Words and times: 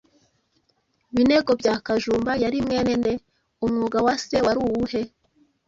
Binego 1.15 1.51
bya 1.61 1.75
Kajumba 1.85 2.31
yari 2.43 2.57
mwene 2.65 2.93
nde? 2.99 3.13
Umwuga 3.65 3.97
wa 4.05 4.13
se 4.25 4.37
wari 4.45 4.59
uwuhe? 4.67 5.01